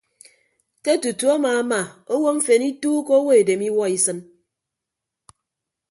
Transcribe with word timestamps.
Ke 0.83 0.93
tutu 1.01 1.25
amaama 1.35 1.79
owo 2.13 2.29
mfen 2.37 2.61
ituukọ 2.71 3.11
owo 3.19 3.31
edem 3.41 3.61
iwuọ 3.69 3.85
isịn. 3.97 4.19